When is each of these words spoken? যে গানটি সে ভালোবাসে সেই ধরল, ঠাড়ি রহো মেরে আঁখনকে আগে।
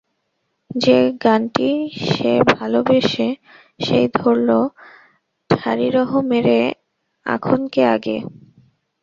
যে 0.75 0.97
গানটি 1.23 1.69
সে 2.05 2.31
ভালোবাসে 2.51 3.27
সেই 3.79 4.05
ধরল, 4.17 4.49
ঠাড়ি 5.49 5.87
রহো 5.89 6.19
মেরে 6.29 6.59
আঁখনকে 7.25 7.81
আগে। 7.95 8.17